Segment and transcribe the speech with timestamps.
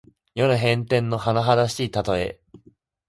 [0.33, 2.41] 世の変転のはなはだしいたとえ。